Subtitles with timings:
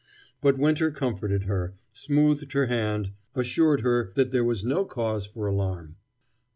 [0.41, 5.45] But Winter comforted her, smoothed her hand, assured her that there was no cause for
[5.45, 5.95] alarm.